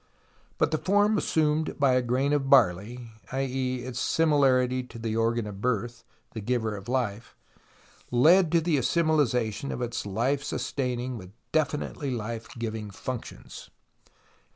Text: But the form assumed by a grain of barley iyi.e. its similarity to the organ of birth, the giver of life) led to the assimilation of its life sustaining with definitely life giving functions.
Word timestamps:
But 0.57 0.71
the 0.71 0.79
form 0.79 1.15
assumed 1.15 1.77
by 1.77 1.93
a 1.93 2.01
grain 2.01 2.33
of 2.33 2.49
barley 2.49 3.11
iyi.e. 3.31 3.83
its 3.83 3.99
similarity 3.99 4.81
to 4.81 4.97
the 4.97 5.15
organ 5.15 5.45
of 5.45 5.61
birth, 5.61 6.03
the 6.31 6.41
giver 6.41 6.75
of 6.75 6.89
life) 6.89 7.35
led 8.09 8.51
to 8.53 8.61
the 8.61 8.79
assimilation 8.79 9.71
of 9.71 9.79
its 9.79 10.03
life 10.07 10.43
sustaining 10.43 11.19
with 11.19 11.29
definitely 11.51 12.09
life 12.09 12.47
giving 12.57 12.89
functions. 12.89 13.69